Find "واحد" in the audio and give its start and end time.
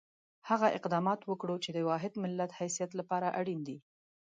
1.89-2.13